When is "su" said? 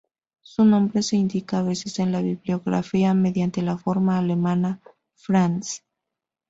0.41-0.65